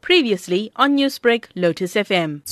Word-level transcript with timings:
Previously 0.00 0.70
on 0.76 0.96
Newsbreak, 0.96 1.46
Lotus 1.54 1.94
FM. 1.94 2.42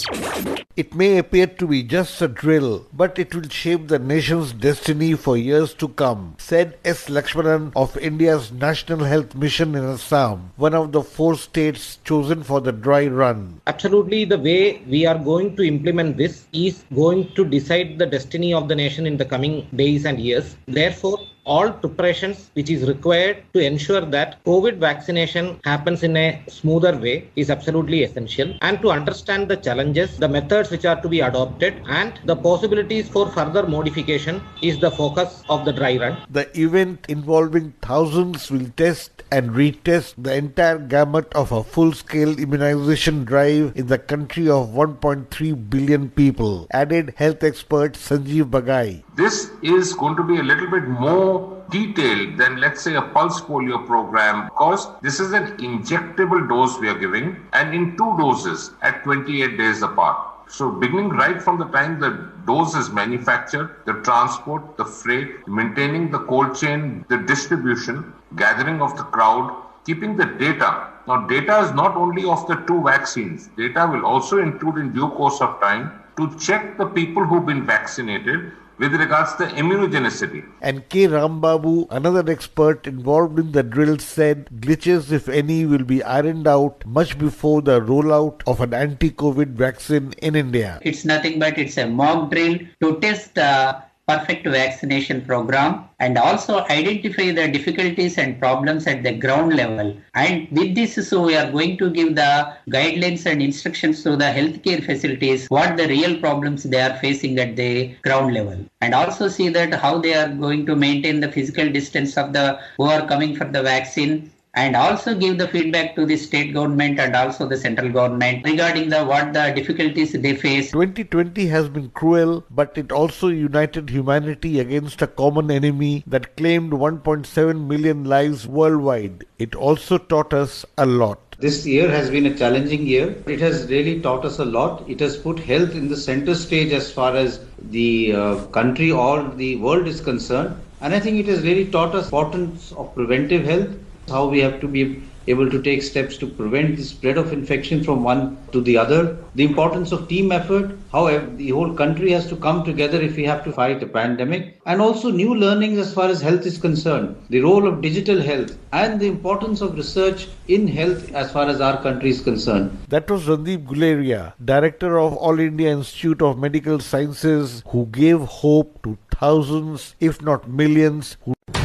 It 0.77 0.93
may 0.93 1.19
appear 1.19 1.47
to 1.47 1.67
be 1.69 1.85
just 1.85 2.21
a 2.21 2.27
drill, 2.27 2.87
but 2.93 3.17
it 3.17 3.33
will 3.33 3.49
shape 3.49 3.87
the 3.87 4.01
nation's 4.01 4.53
destiny 4.53 5.15
for 5.15 5.37
years 5.37 5.73
to 5.75 5.87
come, 5.87 6.35
said 6.39 6.77
S. 6.85 7.09
Lakshmanan 7.09 7.73
of 7.77 7.97
India's 7.97 8.51
National 8.51 9.05
Health 9.05 9.37
Mission 9.37 9.77
in 9.77 9.85
Assam, 9.85 10.51
one 10.57 10.75
of 10.75 10.91
the 10.91 11.03
four 11.03 11.37
states 11.37 11.99
chosen 12.03 12.43
for 12.43 12.61
the 12.61 12.73
dry 12.73 13.07
run. 13.07 13.61
Absolutely, 13.69 14.25
the 14.25 14.39
way 14.39 14.83
we 14.89 15.07
are 15.07 15.19
going 15.19 15.55
to 15.55 15.63
implement 15.63 16.17
this 16.17 16.49
is 16.53 16.85
going 16.93 17.33
to 17.35 17.45
decide 17.45 17.97
the 17.99 18.07
destiny 18.07 18.53
of 18.53 18.67
the 18.67 18.75
nation 18.75 19.07
in 19.07 19.17
the 19.17 19.25
coming 19.25 19.69
days 19.77 20.05
and 20.05 20.19
years. 20.19 20.57
Therefore, 20.67 21.21
all 21.45 21.71
preparations 21.71 22.51
which 22.55 22.71
is 22.71 22.87
required 22.89 23.43
to 23.53 23.61
ensure 23.61 24.01
that 24.01 24.43
COVID 24.45 24.79
vaccination 24.79 25.61
happens 25.65 26.03
in 26.03 26.17
a 26.17 26.43
smoother 26.49 26.97
way 26.97 27.29
is 27.37 27.51
absolutely 27.51 28.03
essential. 28.03 28.57
And 28.63 28.81
to 28.83 28.91
understand 28.91 29.49
the 29.49 29.57
challenges, 29.57 30.19
the 30.19 30.29
methods 30.29 30.71
which 30.71 30.85
are 30.85 31.01
to 31.01 31.09
be 31.09 31.21
adopted, 31.21 31.83
and 31.89 32.19
the 32.25 32.37
possibilities 32.37 33.09
for 33.09 33.29
further 33.29 33.67
modification 33.67 34.43
is 34.63 34.79
the 34.79 34.91
focus 34.91 35.43
of 35.49 35.65
the 35.65 35.73
dry 35.73 35.97
run. 35.97 36.19
The 36.31 36.49
event 36.59 37.07
involving 37.09 37.75
thousands 37.83 38.51
will 38.51 38.69
test 38.77 39.23
and 39.31 39.51
retest 39.51 40.15
the 40.17 40.35
entire 40.35 40.79
gamut 40.79 41.33
of 41.35 41.53
a 41.53 41.63
full 41.63 41.93
scale 41.93 42.39
immunization 42.39 43.25
drive 43.25 43.73
in 43.75 43.87
the 43.89 43.99
country 43.99 44.49
of 44.49 44.69
1.3 44.69 45.71
billion 45.71 46.11
people, 46.11 46.67
added 46.71 47.15
health 47.17 47.43
expert 47.43 47.95
Sanjeev 47.95 48.51
Bagai. 48.51 49.03
This 49.17 49.53
is 49.63 49.93
going 49.93 50.17
to 50.17 50.25
be 50.25 50.39
a 50.39 50.43
little 50.43 50.69
bit 50.69 50.89
more 50.89 51.65
detailed 51.71 52.37
than, 52.37 52.57
let's 52.57 52.83
say, 52.83 52.97
a 52.97 53.03
pulse 53.03 53.41
polio 53.41 53.87
program 53.87 54.47
because 54.47 54.89
this 55.03 55.21
is 55.21 55.33
an 55.33 55.57
injectable 55.59 56.49
dose 56.49 56.81
we 56.81 56.89
are 56.89 56.99
giving 56.99 57.37
and 57.53 57.73
in 57.73 57.97
two 57.97 58.17
doses 58.19 58.73
at 58.83 59.05
28 59.05 59.57
days 59.57 59.83
apart. 59.83 60.51
So, 60.51 60.73
beginning 60.73 61.11
right 61.11 61.41
from 61.41 61.61
the 61.61 61.67
time 61.67 62.01
the 62.01 62.29
dose 62.45 62.75
is 62.75 62.91
manufactured, 62.91 63.77
the 63.87 63.95
transport, 64.03 64.77
the 64.77 64.85
freight, 64.85 65.47
maintaining 65.47 66.11
the 66.11 66.19
cold 66.19 66.57
chain, 66.57 67.05
the 67.09 67.19
distribution, 67.19 68.13
gathering 68.35 68.83
of 68.83 68.97
the 68.97 69.05
crowd, 69.05 69.55
keeping 69.87 70.17
the 70.17 70.27
data. 70.27 70.89
Now, 71.07 71.27
data 71.29 71.61
is 71.61 71.73
not 71.73 71.95
only 71.95 72.25
of 72.29 72.49
the 72.49 72.57
two 72.67 72.83
vaccines, 72.83 73.49
data 73.57 73.89
will 73.91 74.05
also 74.05 74.39
include 74.39 74.79
in 74.79 74.93
due 74.93 75.11
course 75.11 75.41
of 75.41 75.61
time 75.61 76.01
to 76.17 76.39
check 76.39 76.79
the 76.79 76.87
people 76.87 77.25
who've 77.25 77.47
been 77.47 77.67
vaccinated 77.67 78.53
with 78.79 78.93
regards 78.93 79.35
to 79.37 79.45
immunogenicity. 79.47 80.45
And 80.61 80.89
K. 80.89 81.07
Rambabu, 81.07 81.87
another 81.91 82.29
expert 82.31 82.87
involved 82.87 83.39
in 83.39 83.53
the 83.53 83.63
drill, 83.63 83.99
said 83.99 84.49
glitches, 84.61 85.13
if 85.13 85.29
any, 85.29 85.65
will 85.65 85.85
be 85.85 86.03
ironed 86.03 86.49
out 86.49 86.85
much 86.85 87.17
before 87.19 87.63
the 87.63 87.81
rollout 87.81 88.43
of 88.47 88.61
an 88.61 88.75
anti-COVID 88.75 89.51
vaccine 89.51 90.13
in 90.19 90.35
India. 90.35 90.81
It's 90.83 91.05
nothing 91.05 91.39
but 91.39 91.57
it's 91.57 91.77
a 91.79 91.87
mock 91.87 92.31
drill 92.33 92.59
to 92.83 92.99
test 93.01 93.37
the 93.37 93.83
perfect 94.07 94.47
vaccination 94.47 95.23
program 95.23 95.85
and 95.99 96.19
also 96.19 96.59
identify 96.69 97.33
the 97.33 97.49
difficulties 97.49 98.19
and 98.19 98.39
problems 98.39 98.87
at 98.87 99.03
the 99.03 99.13
ground 99.13 99.55
level. 99.55 99.97
And 100.15 100.49
with 100.51 100.75
this, 100.75 101.09
so 101.09 101.23
we 101.23 101.37
are 101.37 101.51
going 101.51 101.79
to 101.79 101.91
give 101.91 102.15
the 102.15 102.55
guidelines 102.69 103.25
and 103.25 103.41
instructions 103.41 104.03
to 104.03 104.17
the 104.17 104.25
healthcare 104.25 104.85
facilities 104.85 105.47
what 105.49 105.77
the 105.77 105.89
real 105.89 106.19
problems 106.21 106.65
they 106.65 106.81
are 106.81 106.99
facing 106.99 107.39
at 107.39 107.57
the 107.57 107.95
ground 108.03 108.35
level. 108.35 108.59
And 108.81 108.95
also 108.95 109.29
see 109.29 109.49
that 109.51 109.73
how 109.73 109.99
they 109.99 110.15
are 110.15 110.29
going 110.29 110.67
to 110.67 110.77
maintain 110.77 111.21
the 111.21 111.33
physical 111.33 111.71
distance 111.71 112.19
of 112.19 112.33
the 112.33 112.61
who 112.77 112.85
are 112.85 113.07
coming 113.07 113.35
for 113.35 113.47
the 113.47 113.63
vaccine 113.63 114.31
and 114.55 114.77
also 114.77 115.15
give 115.15 115.37
the 115.39 115.49
feedback 115.49 115.95
to 115.97 116.07
the 116.07 116.17
state 116.17 116.55
government 116.55 117.01
and 117.01 117.17
also 117.17 117.47
the 117.49 117.57
central 117.57 117.91
government 117.91 118.45
regarding 118.45 118.89
the 118.89 119.05
what 119.05 119.33
the 119.33 119.53
difficulties 119.57 120.13
they 120.13 120.35
face 120.35 120.71
2020 120.71 121.47
has 121.47 121.69
been 121.69 121.89
cruel 121.91 122.45
but 122.51 122.79
it 122.79 122.93
also 122.93 123.29
united 123.29 123.91
humanity 123.91 124.61
against 124.61 125.03
a 125.03 125.07
common 125.07 125.51
enemy 125.51 126.05
that 126.07 126.37
claimed 126.37 126.73
1.7 126.73 127.67
million 127.67 128.05
lives 128.05 128.47
worldwide 128.47 129.27
it 129.39 129.55
also 129.55 129.99
taught 129.99 130.33
us 130.33 130.65
a 130.79 130.87
lot 130.87 131.21
this 131.39 131.67
year 131.67 131.91
has 131.91 132.11
been 132.11 132.27
a 132.27 132.39
challenging 132.39 132.87
year. 132.87 133.13
It 133.27 133.41
has 133.41 133.69
really 133.69 134.01
taught 134.01 134.25
us 134.25 134.39
a 134.39 134.45
lot. 134.45 134.89
It 134.89 135.01
has 135.01 135.17
put 135.17 135.41
health 135.41 135.75
in 135.75 135.89
the 135.89 135.97
center 135.97 136.33
stage 136.35 136.73
as 136.73 136.93
far 136.93 137.17
as 137.17 137.41
the 137.71 138.15
uh, 138.15 138.45
country 138.47 138.93
or 138.93 139.25
the 139.25 139.57
world 139.57 139.89
is 139.89 140.01
concerned. 140.01 140.57
And 140.81 140.95
I 140.95 141.01
think 141.01 141.19
it 141.19 141.27
has 141.27 141.43
really 141.43 141.67
taught 141.67 141.95
us 141.97 142.07
importance 142.07 142.71
of 142.73 142.95
preventive 142.95 143.45
health 143.45 143.69
how 144.09 144.27
we 144.27 144.41
have 144.41 144.61
to 144.61 144.69
be 144.69 145.03
able 145.27 145.49
to 145.49 145.63
take 145.63 145.83
steps 145.83 146.19
to 146.19 146.27
prevent 146.27 146.77
the 146.77 146.85
spread 146.85 147.17
of 147.17 147.33
infection 147.33 147.83
from 147.83 148.03
one 148.03 148.37
to 148.53 148.61
the 148.61 148.77
other, 148.77 149.17
the 149.35 149.45
importance 149.45 149.91
of 149.91 150.07
team 150.07 150.31
effort, 150.31 150.77
how 150.93 151.07
the 151.37 151.49
whole 151.49 151.73
country 151.73 152.11
has 152.11 152.27
to 152.27 152.37
come 152.37 152.63
together 152.63 153.01
if 153.01 153.17
we 153.17 153.25
have 153.25 153.43
to 153.43 153.51
fight 153.51 153.83
a 153.83 153.87
pandemic, 153.87 154.61
and 154.67 154.83
also 154.83 155.11
new 155.11 155.35
learnings 155.35 155.79
as 155.79 155.95
far 155.95 156.09
as 156.09 156.21
health 156.21 156.45
is 156.45 156.59
concerned, 156.59 157.17
the 157.31 157.41
role 157.41 157.67
of 157.67 157.81
digital 157.81 158.21
health, 158.21 158.57
and 158.73 159.01
the 159.01 159.07
importance 159.07 159.63
of 159.63 159.75
research 159.77 160.29
in 160.49 160.69
health 160.69 161.11
as 161.15 161.33
far 161.33 161.49
as 161.49 161.61
our 161.61 161.83
country 161.83 162.11
is 162.11 162.21
concerned. 162.21 162.77
That 162.89 163.11
was 163.11 163.27
Randeep 163.27 163.67
Guleria, 163.67 164.35
Director 164.45 164.99
of 164.99 165.15
All 165.15 165.41
India 165.41 165.73
Institute 165.73 166.21
of 166.21 166.39
Medical 166.39 166.81
Sciences, 166.81 167.63
who 167.69 167.87
gave 167.87 168.21
hope 168.21 168.83
to 168.83 168.99
thousands, 169.11 169.95
if 170.01 170.21
not 170.21 170.51
millions, 170.51 171.17
who 171.25 171.35